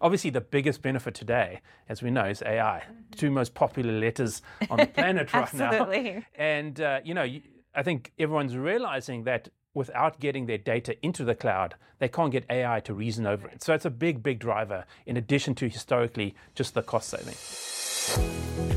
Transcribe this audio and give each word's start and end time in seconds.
Obviously, 0.00 0.30
the 0.30 0.40
biggest 0.40 0.82
benefit 0.82 1.14
today, 1.14 1.60
as 1.88 2.02
we 2.02 2.10
know, 2.10 2.24
is 2.24 2.42
AI. 2.42 2.82
Two 3.16 3.30
most 3.30 3.54
popular 3.54 3.98
letters 3.98 4.42
on 4.70 4.78
the 4.78 4.86
planet 4.86 5.32
right 5.32 5.52
now. 5.54 5.72
Absolutely. 5.72 6.24
And, 6.34 6.80
uh, 6.80 7.00
you 7.04 7.14
know, 7.14 7.26
I 7.74 7.82
think 7.82 8.12
everyone's 8.18 8.56
realizing 8.56 9.24
that 9.24 9.48
without 9.74 10.20
getting 10.20 10.46
their 10.46 10.58
data 10.58 10.96
into 11.02 11.24
the 11.24 11.34
cloud, 11.34 11.74
they 11.98 12.08
can't 12.08 12.32
get 12.32 12.44
AI 12.50 12.80
to 12.80 12.94
reason 12.94 13.26
over 13.26 13.48
it. 13.48 13.62
So 13.62 13.74
it's 13.74 13.84
a 13.84 13.90
big, 13.90 14.22
big 14.22 14.38
driver 14.38 14.84
in 15.06 15.16
addition 15.16 15.54
to 15.56 15.68
historically 15.68 16.34
just 16.54 16.74
the 16.74 16.82
cost 16.82 17.08
saving. 17.08 18.75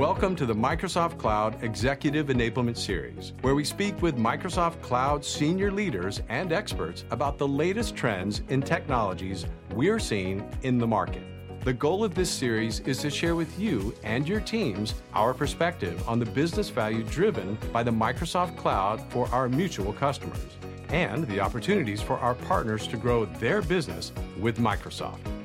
Welcome 0.00 0.34
to 0.36 0.46
the 0.46 0.54
Microsoft 0.54 1.18
Cloud 1.18 1.62
Executive 1.62 2.28
Enablement 2.28 2.78
Series, 2.78 3.34
where 3.42 3.54
we 3.54 3.64
speak 3.64 4.00
with 4.00 4.16
Microsoft 4.16 4.80
Cloud 4.80 5.22
senior 5.22 5.70
leaders 5.70 6.22
and 6.30 6.54
experts 6.54 7.04
about 7.10 7.36
the 7.36 7.46
latest 7.46 7.94
trends 7.94 8.40
in 8.48 8.62
technologies 8.62 9.44
we're 9.74 9.98
seeing 9.98 10.50
in 10.62 10.78
the 10.78 10.86
market. 10.86 11.22
The 11.64 11.74
goal 11.74 12.02
of 12.02 12.14
this 12.14 12.30
series 12.30 12.80
is 12.80 12.96
to 13.00 13.10
share 13.10 13.34
with 13.34 13.60
you 13.60 13.94
and 14.02 14.26
your 14.26 14.40
teams 14.40 14.94
our 15.12 15.34
perspective 15.34 16.02
on 16.08 16.18
the 16.18 16.24
business 16.24 16.70
value 16.70 17.02
driven 17.02 17.58
by 17.70 17.82
the 17.82 17.90
Microsoft 17.90 18.56
Cloud 18.56 19.02
for 19.10 19.28
our 19.28 19.50
mutual 19.50 19.92
customers 19.92 20.56
and 20.88 21.28
the 21.28 21.40
opportunities 21.40 22.00
for 22.00 22.16
our 22.20 22.36
partners 22.36 22.86
to 22.86 22.96
grow 22.96 23.26
their 23.26 23.60
business 23.60 24.12
with 24.38 24.56
Microsoft. 24.56 25.39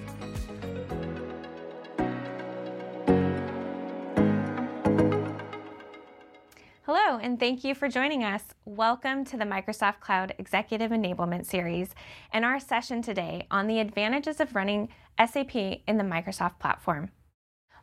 And 7.25 7.39
thank 7.39 7.63
you 7.63 7.73
for 7.73 7.89
joining 7.89 8.23
us. 8.23 8.43
Welcome 8.65 9.25
to 9.25 9.35
the 9.35 9.45
Microsoft 9.45 9.99
Cloud 9.99 10.35
Executive 10.37 10.91
Enablement 10.91 11.47
Series 11.47 11.89
and 12.31 12.45
our 12.45 12.59
session 12.59 13.01
today 13.01 13.47
on 13.49 13.65
the 13.65 13.79
advantages 13.79 14.39
of 14.39 14.53
running 14.53 14.89
SAP 15.17 15.55
in 15.55 15.97
the 15.97 16.03
Microsoft 16.03 16.59
platform. 16.59 17.09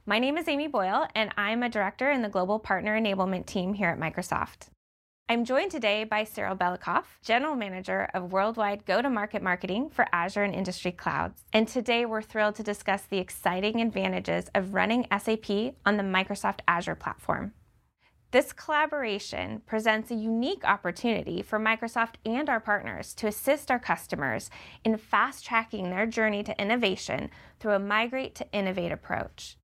My 0.06 0.20
name 0.20 0.38
is 0.38 0.46
Amy 0.46 0.68
Boyle, 0.68 1.08
and 1.16 1.32
I'm 1.36 1.64
a 1.64 1.68
director 1.68 2.08
in 2.08 2.22
the 2.22 2.28
Global 2.28 2.60
Partner 2.60 2.96
Enablement 2.96 3.46
team 3.46 3.74
here 3.74 3.88
at 3.88 3.98
Microsoft. 3.98 4.68
I'm 5.28 5.44
joined 5.44 5.72
today 5.72 6.04
by 6.04 6.22
Cyril 6.22 6.54
Belikoff, 6.54 7.06
General 7.24 7.56
Manager 7.56 8.08
of 8.14 8.30
Worldwide 8.30 8.84
Go 8.86 9.02
to 9.02 9.10
Market 9.10 9.42
Marketing 9.42 9.90
for 9.90 10.06
Azure 10.12 10.44
and 10.44 10.54
Industry 10.54 10.92
Clouds. 10.92 11.42
And 11.52 11.66
today 11.66 12.04
we're 12.04 12.22
thrilled 12.22 12.54
to 12.56 12.62
discuss 12.62 13.02
the 13.02 13.18
exciting 13.18 13.80
advantages 13.80 14.50
of 14.54 14.72
running 14.72 15.08
SAP 15.10 15.74
on 15.84 15.96
the 15.96 16.04
Microsoft 16.04 16.60
Azure 16.68 16.94
platform. 16.94 17.54
This 18.32 18.54
collaboration 18.54 19.60
presents 19.66 20.10
a 20.10 20.14
unique 20.14 20.64
opportunity 20.64 21.42
for 21.42 21.58
Microsoft 21.60 22.14
and 22.24 22.48
our 22.48 22.60
partners 22.60 23.12
to 23.16 23.26
assist 23.26 23.70
our 23.70 23.78
customers 23.78 24.48
in 24.86 24.96
fast 24.96 25.44
tracking 25.44 25.90
their 25.90 26.06
journey 26.06 26.42
to 26.44 26.58
innovation 26.58 27.28
through 27.60 27.72
a 27.72 27.78
migrate 27.78 28.34
to 28.36 28.50
innovate 28.50 28.90
approach. 28.90 29.58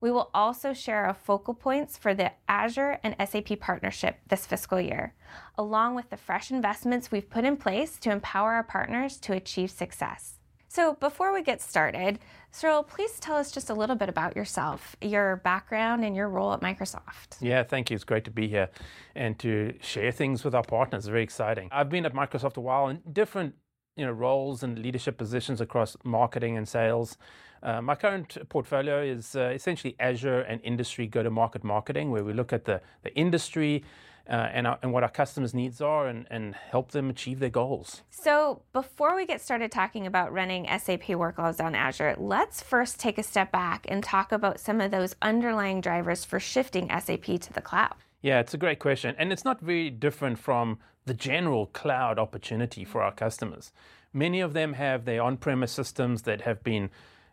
We 0.00 0.10
will 0.10 0.30
also 0.34 0.72
share 0.72 1.04
our 1.04 1.14
focal 1.14 1.54
points 1.54 1.96
for 1.96 2.12
the 2.12 2.32
Azure 2.48 2.98
and 3.04 3.14
SAP 3.24 3.60
partnership 3.60 4.18
this 4.26 4.46
fiscal 4.46 4.80
year, 4.80 5.14
along 5.56 5.94
with 5.94 6.10
the 6.10 6.16
fresh 6.16 6.50
investments 6.50 7.12
we've 7.12 7.30
put 7.30 7.44
in 7.44 7.56
place 7.56 7.98
to 7.98 8.10
empower 8.10 8.54
our 8.54 8.64
partners 8.64 9.16
to 9.18 9.32
achieve 9.32 9.70
success. 9.70 10.40
So, 10.74 10.94
before 10.94 11.34
we 11.34 11.42
get 11.42 11.60
started, 11.60 12.18
Cyril, 12.50 12.82
please 12.82 13.20
tell 13.20 13.36
us 13.36 13.52
just 13.52 13.68
a 13.68 13.74
little 13.74 13.94
bit 13.94 14.08
about 14.08 14.34
yourself, 14.34 14.96
your 15.02 15.36
background, 15.44 16.02
and 16.02 16.16
your 16.16 16.30
role 16.30 16.54
at 16.54 16.62
Microsoft. 16.62 17.36
Yeah, 17.42 17.62
thank 17.62 17.90
you. 17.90 17.94
It's 17.94 18.04
great 18.04 18.24
to 18.24 18.30
be 18.30 18.48
here 18.48 18.70
and 19.14 19.38
to 19.40 19.74
share 19.82 20.10
things 20.12 20.44
with 20.44 20.54
our 20.54 20.62
partners. 20.62 21.04
Very 21.04 21.22
exciting. 21.22 21.68
I've 21.70 21.90
been 21.90 22.06
at 22.06 22.14
Microsoft 22.14 22.56
a 22.56 22.62
while 22.62 22.88
in 22.88 23.02
different 23.12 23.54
you 23.96 24.06
know, 24.06 24.12
roles 24.12 24.62
and 24.62 24.78
leadership 24.78 25.18
positions 25.18 25.60
across 25.60 25.94
marketing 26.04 26.56
and 26.56 26.66
sales. 26.66 27.18
Uh, 27.62 27.82
my 27.82 27.94
current 27.94 28.38
portfolio 28.48 29.02
is 29.02 29.36
uh, 29.36 29.50
essentially 29.54 29.94
Azure 30.00 30.40
and 30.40 30.58
industry 30.64 31.06
go 31.06 31.22
to 31.22 31.30
market 31.30 31.62
marketing, 31.62 32.10
where 32.10 32.24
we 32.24 32.32
look 32.32 32.50
at 32.50 32.64
the, 32.64 32.80
the 33.02 33.14
industry 33.14 33.84
uh, 34.28 34.48
and, 34.52 34.66
our, 34.66 34.78
and 34.82 34.92
what 34.92 35.02
our 35.02 35.10
customers' 35.10 35.54
needs 35.54 35.80
are 35.80 36.06
and, 36.06 36.26
and 36.30 36.54
help 36.54 36.92
them 36.92 37.10
achieve 37.10 37.38
their 37.38 37.50
goals. 37.50 38.02
So, 38.10 38.62
before 38.72 39.16
we 39.16 39.26
get 39.26 39.40
started 39.40 39.72
talking 39.72 40.06
about 40.06 40.32
running 40.32 40.66
SAP 40.66 41.02
workloads 41.08 41.62
on 41.62 41.74
Azure, 41.74 42.14
let's 42.18 42.62
first 42.62 43.00
take 43.00 43.18
a 43.18 43.22
step 43.22 43.50
back 43.50 43.86
and 43.88 44.02
talk 44.02 44.32
about 44.32 44.60
some 44.60 44.80
of 44.80 44.90
those 44.90 45.16
underlying 45.22 45.80
drivers 45.80 46.24
for 46.24 46.38
shifting 46.38 46.88
SAP 46.88 47.24
to 47.40 47.52
the 47.52 47.60
cloud. 47.60 47.94
Yeah, 48.20 48.38
it's 48.38 48.54
a 48.54 48.58
great 48.58 48.78
question. 48.78 49.14
And 49.18 49.32
it's 49.32 49.44
not 49.44 49.60
very 49.60 49.90
different 49.90 50.38
from 50.38 50.78
the 51.06 51.14
general 51.14 51.66
cloud 51.66 52.18
opportunity 52.18 52.84
for 52.84 53.02
our 53.02 53.12
customers. 53.12 53.72
Many 54.12 54.40
of 54.40 54.52
them 54.52 54.74
have 54.74 55.04
their 55.04 55.22
on 55.22 55.36
premise 55.36 55.72
systems 55.72 56.22
that 56.22 56.42
have 56.42 56.62
been 56.62 56.90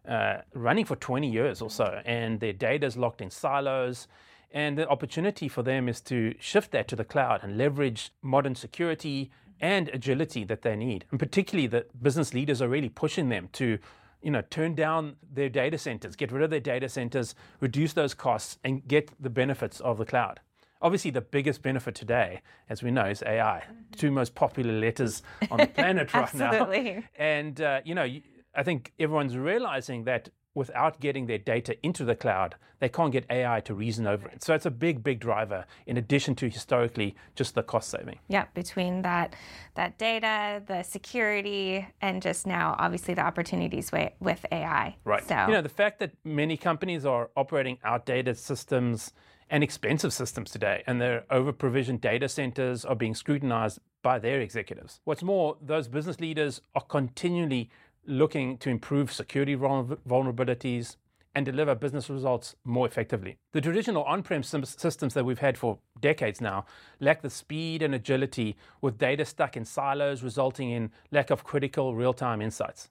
uh, 0.08 0.38
running 0.54 0.86
for 0.86 0.96
20 0.96 1.30
years 1.30 1.62
or 1.62 1.70
so, 1.70 2.02
and 2.06 2.40
their 2.40 2.54
data 2.54 2.88
is 2.88 2.98
locked 2.98 3.22
in 3.22 3.30
silos. 3.30 4.08
And 4.52 4.78
the 4.78 4.88
opportunity 4.88 5.48
for 5.48 5.62
them 5.64 5.88
is 5.88 6.02
to 6.02 6.34
shift 6.40 6.72
that 6.72 6.88
to 6.88 6.96
the 6.96 7.04
cloud 7.04 7.42
and 7.44 7.58
leverage 7.58 8.12
modern 8.22 8.56
security 8.56 9.32
and 9.62 9.90
agility 9.90 10.44
that 10.46 10.62
they 10.62 10.76
need. 10.76 11.06
And 11.12 11.20
particularly, 11.20 11.68
the 11.68 11.86
business 12.02 12.34
leaders 12.34 12.62
are 12.62 12.68
really 12.68 12.90
pushing 12.90 13.30
them 13.30 13.50
to 13.54 13.78
you 14.22 14.32
know, 14.32 14.42
turn 14.50 14.76
down 14.76 15.16
their 15.32 15.50
data 15.50 15.78
centers, 15.78 16.16
get 16.16 16.32
rid 16.32 16.44
of 16.44 16.50
their 16.50 16.60
data 16.60 16.90
centers, 16.90 17.36
reduce 17.60 17.94
those 17.94 18.14
costs, 18.14 18.58
and 18.64 18.86
get 18.88 19.12
the 19.22 19.30
benefits 19.30 19.80
of 19.80 19.98
the 19.98 20.06
cloud. 20.06 20.40
Obviously, 20.82 21.12
the 21.12 21.22
biggest 21.22 21.62
benefit 21.62 21.96
today, 21.96 22.42
as 22.70 22.82
we 22.82 22.92
know, 22.92 23.06
is 23.06 23.22
AI. 23.26 23.64
Two 23.98 24.12
most 24.12 24.36
popular 24.36 24.74
letters 24.74 25.24
on 25.52 25.60
the 25.60 25.68
planet 25.68 26.14
right 26.14 26.34
now. 26.34 26.52
Absolutely. 26.52 27.06
And, 27.18 27.60
uh, 27.60 27.82
you 27.84 27.96
know, 27.96 28.08
I 28.56 28.64
think 28.64 28.94
everyone's 28.98 29.38
realizing 29.38 30.06
that 30.06 30.30
without 30.60 31.00
getting 31.00 31.26
their 31.26 31.38
data 31.38 31.78
into 31.82 32.04
the 32.04 32.16
cloud, 32.16 32.54
they 32.80 32.90
can't 32.90 33.14
get 33.14 33.26
AI 33.30 33.62
to 33.62 33.74
reason 33.74 34.06
over 34.06 34.28
it. 34.28 34.44
So 34.44 34.54
it's 34.54 34.66
a 34.66 34.72
big, 34.72 35.02
big 35.02 35.22
driver 35.22 35.66
in 35.88 35.96
addition 35.96 36.36
to 36.36 36.50
historically 36.50 37.16
just 37.34 37.56
the 37.56 37.64
cost 37.64 37.90
saving. 37.90 38.20
Yeah, 38.28 38.46
between 38.54 39.02
that 39.04 39.36
that 39.76 39.98
data, 39.98 40.62
the 40.68 40.84
security, 40.84 41.88
and 42.02 42.22
just 42.22 42.46
now 42.46 42.76
obviously 42.78 43.14
the 43.14 43.22
opportunities 43.22 43.90
wi- 43.90 44.14
with 44.20 44.46
AI. 44.52 44.98
Right. 45.06 45.26
So 45.26 45.46
You 45.48 45.54
know, 45.54 45.62
the 45.62 45.70
fact 45.70 46.00
that 46.02 46.12
many 46.26 46.58
companies 46.58 47.06
are 47.06 47.30
operating 47.38 47.78
outdated 47.86 48.38
systems 48.38 49.14
and 49.50 49.64
expensive 49.64 50.14
systems 50.14 50.52
today, 50.52 50.84
and 50.88 51.00
their 51.02 51.24
over 51.32 51.54
provisioned 51.54 52.02
data 52.02 52.28
centers 52.28 52.84
are 52.84 52.96
being 52.96 53.16
scrutinized 53.16 53.80
by 54.02 54.20
their 54.20 54.42
executives. 54.42 55.00
What's 55.06 55.24
more, 55.24 55.58
those 55.62 55.88
business 55.88 56.20
leaders 56.20 56.62
are 56.76 56.82
continually 56.82 57.70
looking 58.10 58.58
to 58.58 58.70
improve 58.70 59.12
security 59.14 59.56
vulnerabilities 59.56 60.98
and 61.36 61.46
deliver 61.46 61.76
business 61.76 62.10
results 62.10 62.56
more 62.66 62.88
effectively. 62.88 63.38
The 63.54 63.62
traditional 63.62 64.04
on 64.04 64.24
prem 64.24 64.42
systems 64.42 65.14
that 65.14 65.24
we've 65.24 65.40
had 65.40 65.58
for 65.58 65.78
decades 66.02 66.42
now 66.42 66.66
lack 67.00 67.22
the 67.22 67.30
speed 67.30 67.84
and 67.84 67.94
agility, 67.94 68.58
with 68.82 68.98
data 68.98 69.26
stuck 69.26 69.56
in 69.56 69.64
silos, 69.64 70.24
resulting 70.24 70.72
in 70.72 70.92
lack 71.12 71.30
of 71.30 71.44
critical 71.44 71.96
real 71.96 72.14
time 72.14 72.42
insights. 72.42 72.90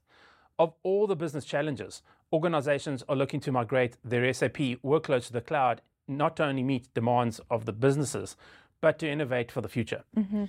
Of 0.59 0.73
all 0.85 1.07
the 1.07 1.17
business 1.17 1.45
challenges, 1.45 2.03
organizations 2.33 3.03
are 3.09 3.17
looking 3.17 3.41
to 3.41 3.53
migrate 3.53 3.97
their 4.05 4.33
SAP 4.33 4.57
workloads 4.85 5.27
to 5.27 5.33
the 5.33 5.41
cloud, 5.41 5.83
not 6.07 6.37
to 6.37 6.45
only 6.45 6.63
meet 6.63 6.95
demands 6.95 7.41
of 7.51 7.65
the 7.65 7.73
businesses, 7.73 8.37
but 8.81 8.99
to 9.01 9.11
innovate 9.11 9.51
for 9.51 9.61
the 9.61 9.69
future. 9.69 10.05
Mm-hmm. 10.17 10.45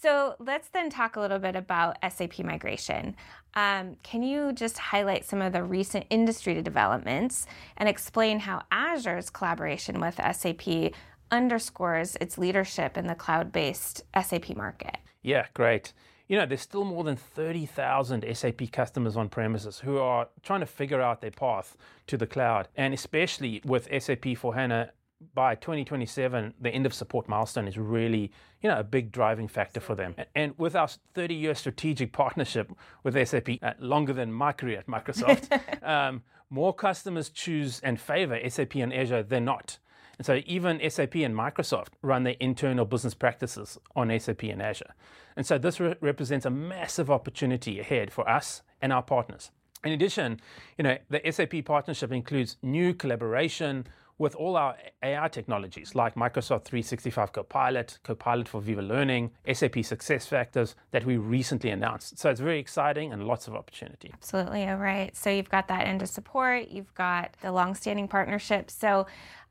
So 0.00 0.34
let's 0.38 0.68
then 0.68 0.90
talk 0.90 1.16
a 1.16 1.20
little 1.20 1.38
bit 1.38 1.56
about 1.56 1.96
SAP 2.06 2.40
migration. 2.40 3.16
Um, 3.54 3.96
can 4.02 4.22
you 4.22 4.52
just 4.52 4.76
highlight 4.76 5.24
some 5.24 5.40
of 5.40 5.52
the 5.52 5.62
recent 5.62 6.04
industry 6.10 6.60
developments 6.60 7.46
and 7.76 7.88
explain 7.88 8.40
how 8.40 8.62
Azure's 8.72 9.30
collaboration 9.30 10.00
with 10.00 10.16
SAP 10.16 10.92
underscores 11.30 12.16
its 12.16 12.36
leadership 12.36 12.98
in 12.98 13.06
the 13.06 13.14
cloud 13.14 13.52
based 13.52 14.02
SAP 14.20 14.56
market? 14.56 14.96
Yeah, 15.22 15.46
great. 15.54 15.92
You 16.28 16.38
know, 16.38 16.46
there's 16.46 16.62
still 16.62 16.84
more 16.84 17.04
than 17.04 17.16
30,000 17.16 18.24
SAP 18.34 18.72
customers 18.72 19.16
on 19.16 19.28
premises 19.28 19.78
who 19.78 19.98
are 19.98 20.28
trying 20.42 20.60
to 20.60 20.66
figure 20.66 21.00
out 21.00 21.20
their 21.20 21.30
path 21.30 21.76
to 22.08 22.16
the 22.16 22.26
cloud. 22.26 22.68
And 22.76 22.92
especially 22.92 23.62
with 23.64 23.88
SAP 24.02 24.36
for 24.36 24.54
HANA, 24.54 24.90
by 25.34 25.54
2027, 25.54 26.54
the 26.60 26.70
end 26.70 26.86
of 26.86 26.94
support 26.94 27.28
milestone 27.28 27.68
is 27.68 27.78
really, 27.78 28.32
you 28.60 28.68
know, 28.68 28.78
a 28.78 28.84
big 28.84 29.12
driving 29.12 29.48
factor 29.48 29.80
for 29.80 29.94
them. 29.94 30.14
And 30.34 30.54
with 30.58 30.76
our 30.76 30.88
30-year 31.14 31.54
strategic 31.54 32.12
partnership 32.12 32.72
with 33.02 33.14
SAP, 33.28 33.48
uh, 33.62 33.72
longer 33.78 34.12
than 34.12 34.32
my 34.32 34.52
career 34.52 34.78
at 34.78 34.86
Microsoft, 34.86 35.48
um, 35.88 36.22
more 36.50 36.74
customers 36.74 37.30
choose 37.30 37.80
and 37.80 38.00
favor 38.00 38.38
SAP 38.48 38.76
and 38.76 38.92
Azure 38.92 39.22
than 39.22 39.44
not. 39.44 39.78
And 40.18 40.26
so 40.26 40.40
even 40.46 40.78
SAP 40.88 41.16
and 41.16 41.34
Microsoft 41.34 41.88
run 42.02 42.22
their 42.22 42.36
internal 42.40 42.84
business 42.84 43.14
practices 43.14 43.78
on 43.96 44.16
SAP 44.18 44.44
and 44.44 44.62
Azure. 44.62 44.94
And 45.36 45.44
so 45.44 45.58
this 45.58 45.80
re- 45.80 45.96
represents 46.00 46.46
a 46.46 46.50
massive 46.50 47.10
opportunity 47.10 47.80
ahead 47.80 48.12
for 48.12 48.28
us 48.28 48.62
and 48.80 48.92
our 48.92 49.02
partners. 49.02 49.50
In 49.84 49.92
addition, 49.92 50.40
you 50.78 50.84
know, 50.84 50.96
the 51.10 51.20
SAP 51.30 51.64
partnership 51.64 52.10
includes 52.10 52.56
new 52.62 52.94
collaboration, 52.94 53.86
with 54.18 54.34
all 54.34 54.56
our 54.56 54.76
AI 55.02 55.28
technologies 55.28 55.94
like 55.94 56.14
Microsoft 56.14 56.64
365 56.64 57.32
Copilot, 57.32 57.98
Copilot 58.02 58.48
for 58.48 58.60
Viva 58.60 58.82
Learning, 58.82 59.30
SAP 59.46 59.74
SuccessFactors 59.74 60.74
that 60.92 61.04
we 61.04 61.16
recently 61.16 61.70
announced. 61.70 62.18
So 62.18 62.30
it's 62.30 62.40
very 62.40 62.58
exciting 62.58 63.12
and 63.12 63.26
lots 63.26 63.48
of 63.48 63.54
opportunity. 63.54 64.10
Absolutely. 64.14 64.68
All 64.68 64.76
right. 64.76 65.16
So 65.16 65.30
you've 65.30 65.48
got 65.48 65.68
that 65.68 65.86
end 65.86 66.02
of 66.02 66.08
support, 66.08 66.68
you've 66.68 66.94
got 66.94 67.34
the 67.42 67.50
long-standing 67.50 68.08
partnerships. 68.08 68.74
So 68.74 69.06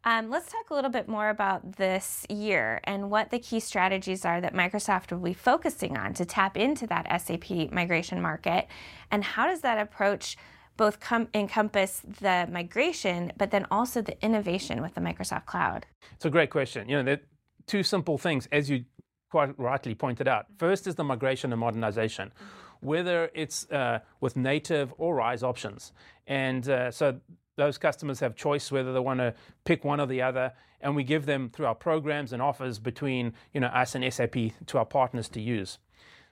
um, 0.05 0.29
let's 0.29 0.51
talk 0.51 0.69
a 0.69 0.73
little 0.73 0.89
bit 0.89 1.07
more 1.07 1.29
about 1.29 1.77
this 1.77 2.25
year 2.29 2.81
and 2.83 3.09
what 3.09 3.31
the 3.31 3.39
key 3.39 3.61
strategies 3.61 4.25
are 4.25 4.41
that 4.41 4.53
Microsoft 4.53 5.11
will 5.11 5.19
be 5.19 5.33
focusing 5.33 5.97
on 5.97 6.13
to 6.15 6.25
tap 6.25 6.57
into 6.57 6.85
that 6.87 7.21
SAP 7.21 7.71
migration 7.71 8.21
market, 8.21 8.67
and 9.11 9.23
how 9.23 9.47
does 9.47 9.61
that 9.61 9.77
approach 9.77 10.35
both 10.77 10.99
com- 10.99 11.27
encompass 11.33 12.01
the 12.21 12.47
migration, 12.51 13.31
but 13.37 13.51
then 13.51 13.65
also 13.69 14.01
the 14.01 14.21
innovation 14.23 14.81
with 14.81 14.95
the 14.95 15.01
Microsoft 15.01 15.45
Cloud? 15.45 15.85
It's 16.13 16.25
a 16.25 16.29
great 16.29 16.49
question. 16.49 16.89
You 16.89 16.97
know, 16.97 17.03
there 17.03 17.15
are 17.15 17.21
two 17.67 17.83
simple 17.83 18.17
things, 18.17 18.47
as 18.51 18.69
you 18.69 18.85
quite 19.29 19.57
rightly 19.59 19.95
pointed 19.95 20.27
out. 20.27 20.45
First 20.57 20.85
is 20.87 20.95
the 20.95 21.03
migration 21.03 21.51
and 21.51 21.59
modernization, 21.59 22.29
mm-hmm. 22.29 22.87
whether 22.87 23.31
it's 23.33 23.69
uh, 23.71 23.99
with 24.21 24.35
native 24.35 24.93
or 24.97 25.15
RISE 25.15 25.43
options. 25.43 25.91
And 26.27 26.67
uh, 26.69 26.91
so 26.91 27.19
those 27.55 27.77
customers 27.77 28.19
have 28.19 28.35
choice 28.35 28.71
whether 28.71 28.93
they 28.93 28.99
want 28.99 29.19
to 29.19 29.33
pick 29.65 29.83
one 29.83 29.99
or 29.99 30.07
the 30.07 30.21
other, 30.21 30.53
and 30.81 30.95
we 30.95 31.03
give 31.03 31.25
them 31.25 31.49
through 31.49 31.65
our 31.65 31.75
programs 31.75 32.33
and 32.33 32.41
offers 32.41 32.79
between 32.79 33.33
you 33.53 33.59
know 33.59 33.67
us 33.67 33.95
and 33.95 34.13
SAP 34.13 34.35
to 34.67 34.77
our 34.77 34.85
partners 34.85 35.29
to 35.29 35.41
use. 35.41 35.79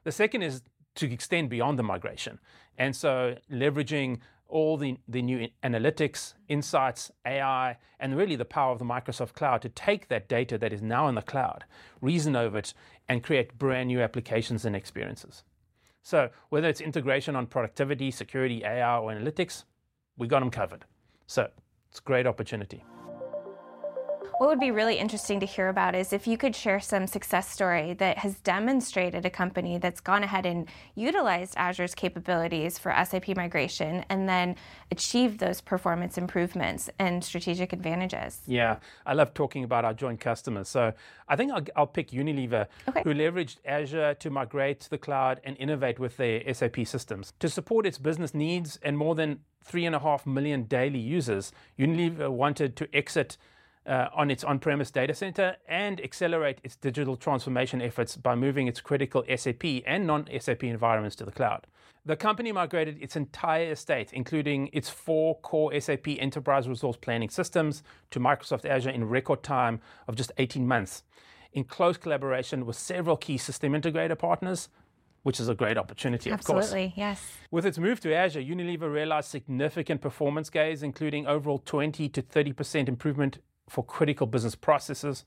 The 0.03 0.11
second 0.11 0.41
is 0.41 0.61
to 0.95 1.11
extend 1.11 1.49
beyond 1.49 1.79
the 1.79 1.83
migration, 1.83 2.39
and 2.77 2.95
so 2.95 3.35
leveraging 3.51 4.19
all 4.47 4.77
the, 4.77 4.97
the 5.07 5.21
new 5.21 5.47
analytics, 5.63 6.33
insights, 6.49 7.09
AI, 7.25 7.77
and 7.99 8.17
really 8.17 8.35
the 8.35 8.45
power 8.45 8.73
of 8.73 8.79
the 8.79 8.85
Microsoft 8.85 9.33
Cloud 9.33 9.61
to 9.61 9.69
take 9.69 10.09
that 10.09 10.27
data 10.27 10.57
that 10.57 10.73
is 10.73 10.81
now 10.81 11.07
in 11.07 11.15
the 11.15 11.21
cloud, 11.21 11.63
reason 12.01 12.35
over 12.35 12.57
it, 12.57 12.73
and 13.07 13.23
create 13.23 13.57
brand 13.57 13.87
new 13.87 14.01
applications 14.01 14.65
and 14.65 14.75
experiences. 14.75 15.43
So 16.03 16.29
whether 16.49 16.67
it's 16.67 16.81
integration 16.81 17.35
on 17.35 17.47
productivity, 17.47 18.11
security, 18.11 18.63
AI, 18.63 18.97
or 18.97 19.11
analytics, 19.11 19.63
we 20.17 20.27
got 20.27 20.39
them 20.41 20.51
covered. 20.51 20.85
So 21.27 21.49
it's 21.89 21.99
a 21.99 22.03
great 22.03 22.27
opportunity. 22.27 22.83
What 24.41 24.49
would 24.49 24.59
be 24.59 24.71
really 24.71 24.97
interesting 24.97 25.39
to 25.41 25.45
hear 25.45 25.69
about 25.69 25.93
is 25.93 26.11
if 26.11 26.25
you 26.25 26.35
could 26.35 26.55
share 26.55 26.79
some 26.79 27.05
success 27.05 27.47
story 27.47 27.93
that 27.99 28.17
has 28.17 28.39
demonstrated 28.39 29.23
a 29.23 29.29
company 29.29 29.77
that's 29.77 30.01
gone 30.01 30.23
ahead 30.23 30.47
and 30.47 30.67
utilized 30.95 31.53
Azure's 31.57 31.93
capabilities 31.93 32.79
for 32.79 32.91
SAP 33.05 33.35
migration 33.35 34.03
and 34.09 34.27
then 34.27 34.55
achieved 34.89 35.39
those 35.39 35.61
performance 35.61 36.17
improvements 36.17 36.89
and 36.97 37.23
strategic 37.23 37.71
advantages. 37.71 38.41
Yeah, 38.47 38.77
I 39.05 39.13
love 39.13 39.35
talking 39.35 39.63
about 39.63 39.85
our 39.85 39.93
joint 39.93 40.19
customers. 40.19 40.69
So 40.69 40.91
I 41.29 41.35
think 41.35 41.51
I'll, 41.51 41.65
I'll 41.75 41.85
pick 41.85 42.09
Unilever, 42.09 42.65
okay. 42.89 43.03
who 43.03 43.13
leveraged 43.13 43.57
Azure 43.63 44.15
to 44.15 44.29
migrate 44.31 44.79
to 44.79 44.89
the 44.89 44.97
cloud 44.97 45.39
and 45.43 45.55
innovate 45.57 45.99
with 45.99 46.17
their 46.17 46.51
SAP 46.51 46.87
systems. 46.87 47.33
To 47.41 47.47
support 47.47 47.85
its 47.85 47.99
business 47.99 48.33
needs 48.33 48.79
and 48.81 48.97
more 48.97 49.13
than 49.13 49.41
three 49.63 49.85
and 49.85 49.93
a 49.95 49.99
half 49.99 50.25
million 50.25 50.63
daily 50.63 50.97
users, 50.97 51.51
Unilever 51.77 52.31
wanted 52.31 52.75
to 52.77 52.89
exit 52.91 53.37
Uh, 53.87 54.07
on 54.13 54.29
its 54.29 54.43
on 54.43 54.59
premise 54.59 54.91
data 54.91 55.11
center 55.11 55.55
and 55.67 55.99
accelerate 56.01 56.59
its 56.63 56.75
digital 56.75 57.15
transformation 57.15 57.81
efforts 57.81 58.15
by 58.15 58.35
moving 58.35 58.67
its 58.67 58.79
critical 58.79 59.23
SAP 59.35 59.63
and 59.87 60.05
non 60.05 60.27
SAP 60.39 60.65
environments 60.65 61.15
to 61.15 61.25
the 61.25 61.31
cloud. 61.31 61.65
The 62.05 62.15
company 62.15 62.51
migrated 62.51 63.01
its 63.01 63.15
entire 63.15 63.71
estate, 63.71 64.11
including 64.13 64.69
its 64.73 64.89
four 64.89 65.39
core 65.39 65.79
SAP 65.79 66.09
enterprise 66.19 66.67
resource 66.67 66.95
planning 66.95 67.29
systems, 67.29 67.81
to 68.11 68.19
Microsoft 68.19 68.65
Azure 68.65 68.91
in 68.91 69.07
record 69.07 69.41
time 69.41 69.81
of 70.07 70.15
just 70.15 70.31
18 70.37 70.67
months, 70.67 71.03
in 71.53 71.63
close 71.63 71.97
collaboration 71.97 72.65
with 72.65 72.75
several 72.75 73.17
key 73.17 73.37
system 73.37 73.73
integrator 73.73 74.17
partners, 74.17 74.69
which 75.21 75.39
is 75.39 75.47
a 75.47 75.53
great 75.53 75.77
opportunity, 75.77 76.31
Absolutely, 76.31 76.33
of 76.33 76.45
course. 76.45 76.65
Absolutely, 76.65 76.93
yes. 76.97 77.33
With 77.51 77.67
its 77.67 77.77
move 77.77 77.99
to 78.01 78.13
Azure, 78.13 78.41
Unilever 78.41 78.91
realized 78.91 79.29
significant 79.29 80.01
performance 80.01 80.49
gains, 80.49 80.81
including 80.81 81.27
overall 81.27 81.59
20 81.59 82.09
to 82.09 82.21
30% 82.23 82.87
improvement 82.87 83.37
for 83.71 83.85
critical 83.85 84.27
business 84.27 84.53
processes. 84.53 85.23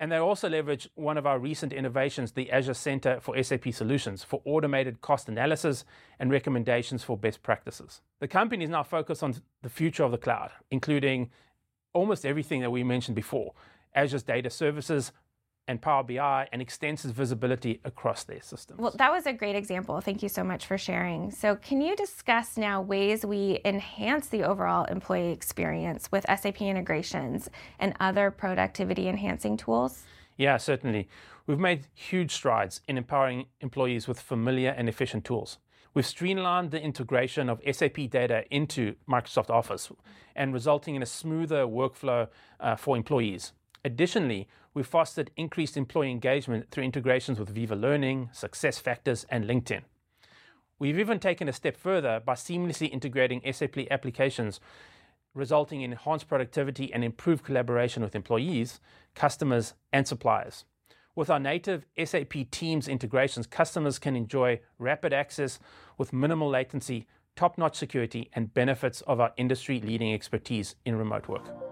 And 0.00 0.10
they 0.10 0.16
also 0.16 0.48
leverage 0.48 0.88
one 0.96 1.16
of 1.16 1.26
our 1.26 1.38
recent 1.38 1.72
innovations, 1.72 2.32
the 2.32 2.50
Azure 2.50 2.74
Center 2.74 3.20
for 3.20 3.40
SAP 3.40 3.72
Solutions, 3.72 4.24
for 4.24 4.42
automated 4.44 5.00
cost 5.00 5.28
analysis 5.28 5.84
and 6.18 6.30
recommendations 6.30 7.04
for 7.04 7.16
best 7.16 7.42
practices. 7.42 8.00
The 8.18 8.28
company 8.28 8.64
is 8.64 8.70
now 8.70 8.82
focused 8.82 9.22
on 9.22 9.34
the 9.62 9.68
future 9.68 10.02
of 10.02 10.10
the 10.10 10.18
cloud, 10.18 10.50
including 10.72 11.30
almost 11.92 12.26
everything 12.26 12.60
that 12.62 12.70
we 12.70 12.82
mentioned 12.82 13.14
before 13.14 13.54
Azure's 13.94 14.22
data 14.24 14.50
services, 14.50 15.12
and 15.68 15.80
Power 15.80 16.02
BI 16.02 16.48
and 16.50 16.60
extensive 16.60 17.12
visibility 17.12 17.80
across 17.84 18.24
their 18.24 18.42
systems. 18.42 18.80
Well, 18.80 18.94
that 18.96 19.12
was 19.12 19.26
a 19.26 19.32
great 19.32 19.54
example. 19.54 20.00
Thank 20.00 20.22
you 20.22 20.28
so 20.28 20.42
much 20.42 20.66
for 20.66 20.78
sharing. 20.78 21.30
So, 21.30 21.54
can 21.56 21.80
you 21.80 21.94
discuss 21.94 22.56
now 22.56 22.80
ways 22.80 23.24
we 23.24 23.60
enhance 23.64 24.28
the 24.28 24.42
overall 24.42 24.86
employee 24.86 25.30
experience 25.30 26.10
with 26.10 26.24
SAP 26.26 26.62
integrations 26.62 27.50
and 27.78 27.94
other 28.00 28.30
productivity 28.30 29.08
enhancing 29.08 29.56
tools? 29.56 30.04
Yeah, 30.36 30.56
certainly. 30.56 31.08
We've 31.46 31.58
made 31.58 31.86
huge 31.94 32.32
strides 32.32 32.80
in 32.88 32.98
empowering 32.98 33.46
employees 33.60 34.08
with 34.08 34.20
familiar 34.20 34.70
and 34.70 34.88
efficient 34.88 35.24
tools. 35.24 35.58
We've 35.94 36.06
streamlined 36.06 36.70
the 36.70 36.80
integration 36.80 37.48
of 37.48 37.60
SAP 37.70 38.10
data 38.10 38.44
into 38.50 38.94
Microsoft 39.08 39.50
Office 39.50 39.90
and 40.36 40.52
resulting 40.52 40.94
in 40.94 41.02
a 41.02 41.06
smoother 41.06 41.66
workflow 41.66 42.28
uh, 42.60 42.76
for 42.76 42.96
employees. 42.96 43.52
Additionally, 43.88 44.46
we 44.74 44.82
fostered 44.82 45.30
increased 45.34 45.74
employee 45.74 46.10
engagement 46.10 46.70
through 46.70 46.84
integrations 46.84 47.38
with 47.38 47.48
Viva 47.48 47.74
Learning, 47.74 48.28
SuccessFactors, 48.34 49.24
and 49.30 49.46
LinkedIn. 49.46 49.80
We've 50.78 50.98
even 50.98 51.18
taken 51.18 51.48
a 51.48 51.54
step 51.54 51.74
further 51.74 52.20
by 52.20 52.34
seamlessly 52.34 52.92
integrating 52.92 53.40
SAP 53.50 53.78
applications, 53.90 54.60
resulting 55.32 55.80
in 55.80 55.92
enhanced 55.92 56.28
productivity 56.28 56.92
and 56.92 57.02
improved 57.02 57.46
collaboration 57.46 58.02
with 58.02 58.14
employees, 58.14 58.78
customers, 59.14 59.72
and 59.90 60.06
suppliers. 60.06 60.66
With 61.14 61.30
our 61.30 61.40
native 61.40 61.86
SAP 62.04 62.50
Teams 62.50 62.88
integrations, 62.88 63.46
customers 63.46 63.98
can 63.98 64.16
enjoy 64.16 64.60
rapid 64.78 65.14
access 65.14 65.58
with 65.96 66.12
minimal 66.12 66.50
latency, 66.50 67.06
top 67.36 67.56
notch 67.56 67.76
security, 67.78 68.28
and 68.34 68.52
benefits 68.52 69.00
of 69.06 69.18
our 69.18 69.32
industry 69.38 69.80
leading 69.80 70.12
expertise 70.12 70.74
in 70.84 70.94
remote 70.94 71.26
work. 71.26 71.67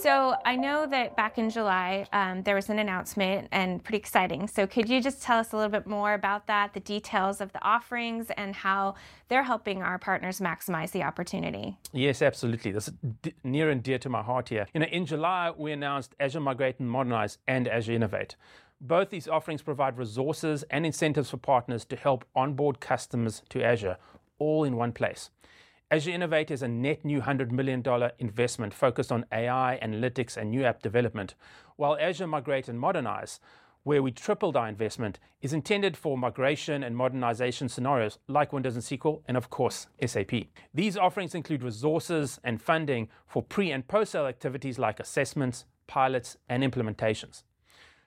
So 0.00 0.34
I 0.44 0.56
know 0.56 0.86
that 0.86 1.16
back 1.16 1.38
in 1.38 1.50
July 1.50 2.06
um, 2.12 2.42
there 2.42 2.54
was 2.54 2.70
an 2.70 2.78
announcement 2.78 3.48
and 3.52 3.82
pretty 3.84 3.98
exciting. 3.98 4.48
So 4.48 4.66
could 4.66 4.88
you 4.88 5.00
just 5.02 5.22
tell 5.22 5.38
us 5.38 5.52
a 5.52 5.56
little 5.56 5.70
bit 5.70 5.86
more 5.86 6.14
about 6.14 6.46
that, 6.46 6.72
the 6.72 6.80
details 6.80 7.40
of 7.40 7.52
the 7.52 7.62
offerings, 7.62 8.30
and 8.36 8.54
how 8.54 8.94
they're 9.28 9.42
helping 9.42 9.82
our 9.82 9.98
partners 9.98 10.40
maximize 10.40 10.90
the 10.92 11.02
opportunity? 11.02 11.76
Yes, 11.92 12.22
absolutely. 12.22 12.72
This 12.72 12.88
is 12.88 12.94
d- 13.22 13.34
near 13.44 13.70
and 13.70 13.82
dear 13.82 13.98
to 13.98 14.08
my 14.08 14.22
heart 14.22 14.48
here. 14.48 14.66
You 14.74 14.80
know, 14.80 14.86
in 14.86 15.06
July 15.06 15.52
we 15.56 15.72
announced 15.72 16.14
Azure 16.18 16.40
Migrate 16.40 16.80
and 16.80 16.90
Modernize 16.90 17.38
and 17.46 17.68
Azure 17.68 17.92
Innovate. 17.92 18.36
Both 18.80 19.10
these 19.10 19.28
offerings 19.28 19.62
provide 19.62 19.98
resources 19.98 20.64
and 20.64 20.84
incentives 20.84 21.30
for 21.30 21.36
partners 21.36 21.84
to 21.84 21.96
help 21.96 22.24
onboard 22.34 22.80
customers 22.80 23.42
to 23.50 23.62
Azure, 23.62 23.98
all 24.38 24.64
in 24.64 24.74
one 24.76 24.92
place. 24.92 25.30
Azure 25.92 26.12
Innovate 26.12 26.50
is 26.50 26.62
a 26.62 26.68
net 26.68 27.04
new 27.04 27.20
$100 27.20 27.50
million 27.50 27.84
investment 28.18 28.72
focused 28.72 29.12
on 29.12 29.26
AI, 29.30 29.78
analytics, 29.82 30.38
and 30.38 30.50
new 30.50 30.64
app 30.64 30.80
development, 30.80 31.34
while 31.76 31.98
Azure 32.00 32.26
Migrate 32.26 32.66
and 32.66 32.80
Modernize, 32.80 33.40
where 33.82 34.02
we 34.02 34.10
tripled 34.10 34.56
our 34.56 34.66
investment, 34.66 35.18
is 35.42 35.52
intended 35.52 35.94
for 35.94 36.16
migration 36.16 36.82
and 36.82 36.96
modernization 36.96 37.68
scenarios 37.68 38.18
like 38.26 38.54
Windows 38.54 38.74
and 38.74 38.82
SQL, 38.82 39.20
and 39.28 39.36
of 39.36 39.50
course, 39.50 39.86
SAP. 40.02 40.30
These 40.72 40.96
offerings 40.96 41.34
include 41.34 41.62
resources 41.62 42.40
and 42.42 42.62
funding 42.62 43.10
for 43.26 43.42
pre 43.42 43.70
and 43.70 43.86
post 43.86 44.12
sale 44.12 44.24
activities 44.24 44.78
like 44.78 44.98
assessments, 44.98 45.66
pilots, 45.88 46.38
and 46.48 46.62
implementations. 46.62 47.42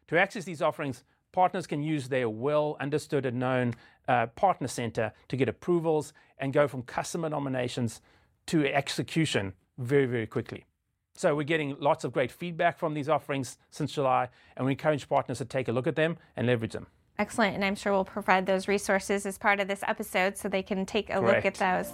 To 0.08 0.18
access 0.18 0.44
these 0.44 0.64
offerings, 0.64 1.04
partners 1.36 1.68
can 1.68 1.84
use 1.84 2.08
their 2.08 2.30
well 2.30 2.78
understood 2.80 3.26
and 3.26 3.38
known 3.38 3.76
uh, 4.08 4.28
partner 4.28 4.70
center 4.70 5.12
to 5.28 5.36
get 5.36 5.50
approvals 5.50 6.14
and 6.40 6.54
go 6.54 6.66
from 6.66 6.82
customer 6.84 7.28
nominations 7.28 8.02
to 8.48 8.66
execution 8.66 9.54
very, 9.78 10.06
very 10.06 10.26
quickly. 10.26 10.64
So 11.18 11.36
we're 11.36 11.44
getting 11.44 11.76
lots 11.80 12.06
of 12.06 12.14
great 12.14 12.32
feedback 12.32 12.80
from 12.80 12.94
these 12.94 13.10
offerings 13.10 13.58
since 13.70 13.92
July, 13.92 14.30
and 14.56 14.66
we 14.66 14.72
encourage 14.72 15.08
partners 15.10 15.40
to 15.40 15.46
take 15.46 15.68
a 15.68 15.74
look 15.74 15.88
at 15.88 15.96
them 15.98 16.18
and 16.38 16.48
leverage 16.48 16.72
them. 16.72 16.88
Excellent, 17.20 17.56
and 17.56 17.64
I'm 17.64 17.76
sure 17.76 17.92
we'll 17.92 18.06
provide 18.06 18.46
those 18.46 18.68
resources 18.68 19.26
as 19.26 19.38
part 19.38 19.60
of 19.60 19.68
this 19.68 19.84
episode 19.88 20.38
so 20.38 20.48
they 20.48 20.64
can 20.64 20.86
take 20.86 21.10
a 21.14 21.20
look 21.20 21.46
at 21.46 21.56
those. 21.56 21.94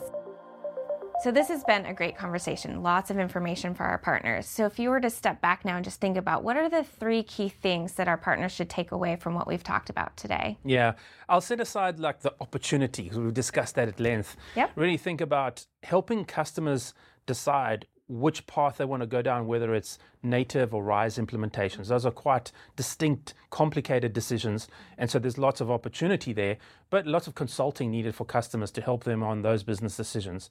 So, 1.21 1.29
this 1.29 1.49
has 1.49 1.63
been 1.63 1.85
a 1.85 1.93
great 1.93 2.17
conversation, 2.17 2.81
lots 2.81 3.11
of 3.11 3.19
information 3.19 3.75
for 3.75 3.83
our 3.83 3.99
partners. 3.99 4.47
So, 4.47 4.65
if 4.65 4.79
you 4.79 4.89
were 4.89 4.99
to 4.99 5.09
step 5.11 5.39
back 5.39 5.63
now 5.63 5.75
and 5.75 5.85
just 5.85 6.01
think 6.01 6.17
about 6.17 6.43
what 6.43 6.57
are 6.57 6.67
the 6.67 6.83
three 6.83 7.21
key 7.21 7.47
things 7.47 7.93
that 7.93 8.07
our 8.07 8.17
partners 8.17 8.51
should 8.51 8.71
take 8.71 8.91
away 8.91 9.17
from 9.17 9.35
what 9.35 9.45
we've 9.45 9.61
talked 9.61 9.91
about 9.91 10.17
today? 10.17 10.57
Yeah, 10.65 10.93
I'll 11.29 11.39
set 11.39 11.59
aside 11.59 11.99
like 11.99 12.21
the 12.21 12.33
opportunity 12.41 13.03
because 13.03 13.19
we've 13.19 13.35
discussed 13.35 13.75
that 13.75 13.87
at 13.87 13.99
length. 13.99 14.35
Yep. 14.55 14.71
Really 14.75 14.97
think 14.97 15.21
about 15.21 15.67
helping 15.83 16.25
customers 16.25 16.95
decide 17.27 17.85
which 18.07 18.47
path 18.47 18.77
they 18.77 18.85
want 18.85 19.01
to 19.01 19.07
go 19.07 19.21
down, 19.21 19.45
whether 19.45 19.75
it's 19.75 19.99
native 20.23 20.73
or 20.73 20.83
RISE 20.83 21.19
implementations. 21.19 21.89
Those 21.89 22.05
are 22.07 22.11
quite 22.11 22.51
distinct, 22.75 23.35
complicated 23.51 24.11
decisions. 24.11 24.67
And 24.97 25.07
so 25.07 25.19
there's 25.19 25.37
lots 25.37 25.61
of 25.61 25.69
opportunity 25.69 26.33
there, 26.33 26.57
but 26.89 27.05
lots 27.05 27.27
of 27.27 27.35
consulting 27.35 27.91
needed 27.91 28.15
for 28.15 28.25
customers 28.25 28.71
to 28.71 28.81
help 28.81 29.03
them 29.03 29.21
on 29.21 29.43
those 29.43 29.61
business 29.61 29.95
decisions. 29.95 30.49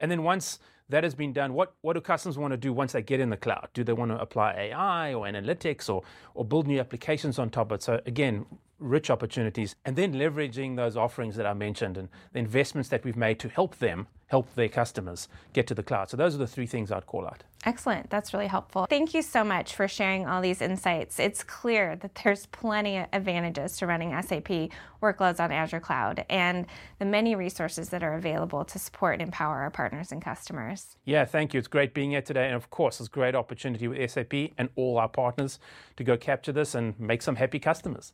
And 0.00 0.10
then 0.10 0.22
once 0.22 0.58
that 0.90 1.04
has 1.04 1.14
been 1.14 1.32
done, 1.32 1.54
what, 1.54 1.74
what 1.80 1.94
do 1.94 2.00
customers 2.00 2.38
want 2.38 2.52
to 2.52 2.56
do 2.56 2.72
once 2.72 2.92
they 2.92 3.02
get 3.02 3.20
in 3.20 3.30
the 3.30 3.36
cloud? 3.36 3.68
Do 3.74 3.84
they 3.84 3.92
want 3.92 4.10
to 4.10 4.20
apply 4.20 4.54
AI 4.54 5.14
or 5.14 5.26
analytics 5.26 5.88
or, 5.88 6.02
or 6.34 6.44
build 6.44 6.66
new 6.66 6.78
applications 6.78 7.38
on 7.38 7.50
top 7.50 7.70
of 7.70 7.76
it? 7.76 7.82
So 7.82 8.00
again, 8.06 8.46
rich 8.80 9.10
opportunities. 9.10 9.76
And 9.84 9.94
then 9.94 10.14
leveraging 10.14 10.76
those 10.76 10.96
offerings 10.96 11.36
that 11.36 11.46
I 11.46 11.54
mentioned 11.54 11.96
and 11.96 12.08
the 12.32 12.40
investments 12.40 12.88
that 12.88 13.04
we've 13.04 13.16
made 13.16 13.38
to 13.40 13.48
help 13.48 13.78
them 13.78 14.08
help 14.26 14.54
their 14.54 14.68
customers 14.68 15.28
get 15.52 15.66
to 15.66 15.74
the 15.74 15.82
cloud. 15.82 16.08
So 16.08 16.16
those 16.16 16.36
are 16.36 16.38
the 16.38 16.46
three 16.46 16.66
things 16.66 16.92
I'd 16.92 17.06
call 17.06 17.26
out. 17.26 17.42
Excellent. 17.66 18.08
That's 18.10 18.32
really 18.32 18.46
helpful. 18.46 18.86
Thank 18.88 19.12
you 19.12 19.22
so 19.22 19.42
much 19.42 19.74
for 19.74 19.88
sharing 19.88 20.26
all 20.26 20.40
these 20.40 20.62
insights. 20.62 21.18
It's 21.18 21.42
clear 21.42 21.96
that 21.96 22.14
there's 22.22 22.46
plenty 22.46 22.98
of 22.98 23.06
advantages 23.12 23.76
to 23.78 23.86
running 23.86 24.10
SAP 24.22 24.70
workloads 25.02 25.40
on 25.40 25.50
Azure 25.50 25.80
Cloud 25.80 26.24
and 26.30 26.66
the 27.00 27.04
many 27.04 27.34
resources 27.34 27.88
that 27.88 28.04
are 28.04 28.14
available 28.14 28.64
to 28.64 28.78
support 28.78 29.14
and 29.14 29.22
empower 29.22 29.56
our 29.56 29.70
partners 29.70 30.12
and 30.12 30.22
customers. 30.22 30.79
Yeah, 31.04 31.24
thank 31.24 31.54
you. 31.54 31.58
It's 31.58 31.68
great 31.68 31.94
being 31.94 32.10
here 32.10 32.22
today. 32.22 32.46
And 32.46 32.54
of 32.54 32.70
course, 32.70 33.00
it's 33.00 33.08
a 33.08 33.12
great 33.12 33.34
opportunity 33.34 33.88
with 33.88 34.10
SAP 34.10 34.34
and 34.58 34.68
all 34.76 34.98
our 34.98 35.08
partners 35.08 35.58
to 35.96 36.04
go 36.04 36.16
capture 36.16 36.52
this 36.52 36.74
and 36.74 36.98
make 36.98 37.22
some 37.22 37.36
happy 37.36 37.58
customers. 37.58 38.12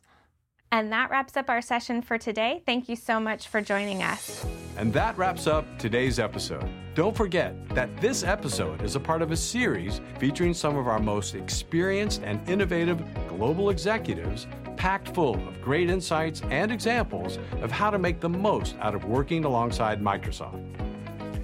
And 0.71 0.91
that 0.91 1.09
wraps 1.09 1.37
up 1.37 1.49
our 1.49 1.61
session 1.61 2.01
for 2.01 2.17
today. 2.17 2.61
Thank 2.65 2.89
you 2.89 2.97
so 2.97 3.19
much 3.19 3.47
for 3.47 3.61
joining 3.61 4.03
us. 4.03 4.45
And 4.75 4.91
that 4.93 5.17
wraps 5.17 5.47
up 5.47 5.65
today's 5.79 6.19
episode. 6.19 6.69
Don't 6.93 7.15
forget 7.15 7.69
that 7.69 7.95
this 8.01 8.23
episode 8.23 8.81
is 8.81 8.95
a 8.95 8.99
part 8.99 9.21
of 9.21 9.31
a 9.31 9.37
series 9.37 10.01
featuring 10.19 10.53
some 10.53 10.75
of 10.75 10.87
our 10.87 10.99
most 10.99 11.35
experienced 11.35 12.21
and 12.23 12.47
innovative 12.49 13.01
global 13.29 13.69
executives, 13.69 14.45
packed 14.75 15.15
full 15.15 15.35
of 15.47 15.61
great 15.61 15.89
insights 15.89 16.41
and 16.49 16.71
examples 16.71 17.39
of 17.61 17.71
how 17.71 17.89
to 17.89 17.97
make 17.97 18.19
the 18.19 18.29
most 18.29 18.75
out 18.81 18.93
of 18.93 19.05
working 19.05 19.45
alongside 19.45 20.01
Microsoft. 20.01 20.61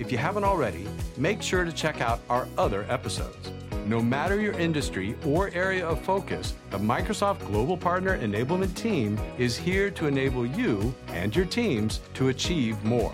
If 0.04 0.12
you 0.12 0.18
haven't 0.18 0.44
already, 0.44 0.86
make 1.16 1.42
sure 1.42 1.64
to 1.64 1.72
check 1.72 2.02
out 2.02 2.20
our 2.30 2.46
other 2.58 2.86
episodes. 2.90 3.54
No 3.86 4.02
matter 4.02 4.38
your 4.38 4.52
industry 4.60 5.16
or 5.26 5.50
area 5.54 5.88
of 5.88 6.02
focus, 6.02 6.56
the 6.72 6.78
Microsoft 6.78 7.48
Global 7.48 7.78
Partner 7.78 8.20
Enablement 8.20 8.76
Team 8.76 9.18
is 9.38 9.56
here 9.56 9.90
to 9.92 10.08
enable 10.08 10.46
you 10.46 10.94
and 11.08 11.34
your 11.34 11.46
teams 11.46 12.02
to 12.16 12.28
achieve 12.28 12.84
more. 12.84 13.14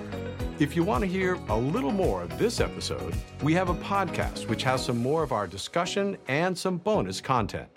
If 0.58 0.76
you 0.76 0.84
want 0.84 1.04
to 1.04 1.08
hear 1.08 1.36
a 1.50 1.56
little 1.56 1.92
more 1.92 2.24
of 2.24 2.36
this 2.40 2.60
episode, 2.60 3.14
we 3.44 3.54
have 3.54 3.70
a 3.70 3.76
podcast 3.76 4.50
which 4.50 4.64
has 4.64 4.84
some 4.84 4.98
more 4.98 5.22
of 5.22 5.32
our 5.32 5.46
discussion 5.46 6.18
and 6.28 6.58
some 6.58 6.78
bonus 6.78 7.22
content. 7.22 7.70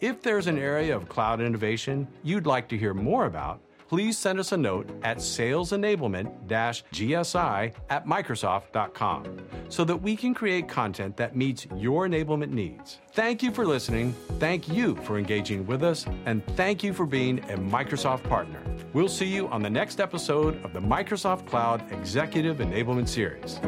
If 0.00 0.22
there's 0.22 0.46
an 0.46 0.58
area 0.58 0.96
of 0.96 1.10
cloud 1.10 1.42
innovation 1.42 2.08
you'd 2.22 2.46
like 2.46 2.70
to 2.70 2.78
hear 2.78 2.94
more 2.94 3.26
about, 3.26 3.60
please 3.88 4.18
send 4.18 4.38
us 4.38 4.52
a 4.52 4.56
note 4.56 4.88
at 5.02 5.18
salesenablement-gsi 5.18 7.72
at 7.90 8.06
microsoft.com 8.06 9.38
so 9.68 9.84
that 9.84 9.96
we 9.96 10.16
can 10.16 10.34
create 10.34 10.68
content 10.68 11.16
that 11.16 11.36
meets 11.36 11.66
your 11.76 12.08
enablement 12.08 12.50
needs. 12.50 12.98
Thank 13.12 13.42
you 13.42 13.50
for 13.50 13.66
listening, 13.66 14.12
thank 14.38 14.68
you 14.68 14.94
for 14.96 15.18
engaging 15.18 15.66
with 15.66 15.82
us, 15.82 16.06
and 16.26 16.44
thank 16.56 16.82
you 16.82 16.92
for 16.92 17.06
being 17.06 17.38
a 17.50 17.56
Microsoft 17.56 18.24
partner. 18.24 18.60
We'll 18.92 19.08
see 19.08 19.26
you 19.26 19.48
on 19.48 19.62
the 19.62 19.70
next 19.70 20.00
episode 20.00 20.62
of 20.64 20.72
the 20.72 20.80
Microsoft 20.80 21.46
Cloud 21.46 21.90
Executive 21.92 22.58
Enablement 22.58 23.08
Series. 23.08 23.60